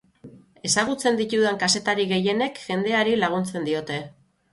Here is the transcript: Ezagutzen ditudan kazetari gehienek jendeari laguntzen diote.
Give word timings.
Ezagutzen 0.69 1.19
ditudan 1.19 1.59
kazetari 1.63 2.05
gehienek 2.13 2.57
jendeari 2.63 3.13
laguntzen 3.25 3.69
diote. 3.69 4.01